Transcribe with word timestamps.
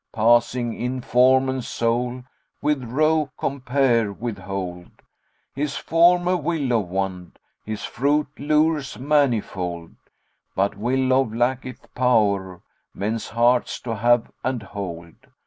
Passing 0.15 0.73
in 0.81 1.01
form 1.01 1.47
and 1.47 1.63
soul; 1.63 2.23
* 2.41 2.61
With 2.63 2.83
roe 2.85 3.29
compare 3.37 4.11
withhold! 4.11 4.89
His 5.53 5.77
form 5.77 6.27
a 6.27 6.35
willow 6.35 6.79
wand, 6.79 7.37
* 7.51 7.65
His 7.67 7.83
fruit, 7.83 8.25
lures 8.39 8.97
manifold; 8.97 9.91
But 10.55 10.75
willow 10.75 11.25
lacketh 11.25 11.93
power 11.93 12.63
* 12.77 12.93
Men's 12.95 13.27
hearts 13.29 13.79
to 13.81 13.95
have 13.95 14.31
and 14.43 14.63
hold. 14.63 15.13